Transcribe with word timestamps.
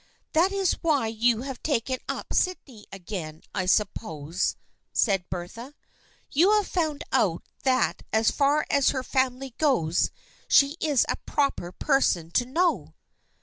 "That 0.33 0.51
is 0.51 0.71
why 0.81 1.05
you 1.09 1.43
have 1.43 1.61
taken 1.61 1.99
up 2.09 2.33
Sydney 2.33 2.87
again, 2.91 3.43
I 3.53 3.67
suppose," 3.67 4.55
said 4.91 5.29
Bertha." 5.29 5.75
You 6.31 6.49
have 6.53 6.67
found 6.67 7.03
out 7.11 7.47
that 7.61 8.01
as 8.11 8.31
far 8.31 8.65
as 8.71 8.89
her 8.89 9.03
family 9.03 9.53
goes 9.59 10.09
she 10.47 10.75
is 10.79 11.05
a 11.07 11.17
proper 11.27 11.71
per 11.71 12.01
son 12.01 12.31
to 12.31 12.47
know." 12.47 12.95